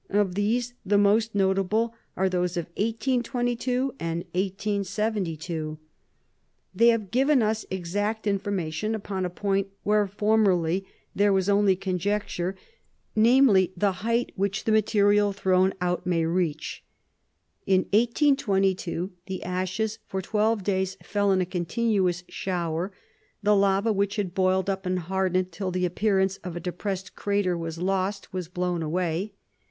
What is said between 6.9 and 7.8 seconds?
given us